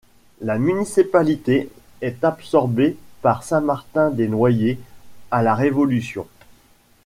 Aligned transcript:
La 0.39 0.57
municipalité 0.57 1.69
est 2.01 2.23
absorbée 2.23 2.97
par 3.21 3.43
Saint-Martin-des-Noyers 3.43 4.79
à 5.29 5.43
la 5.43 5.53
Révolution. 5.53 6.25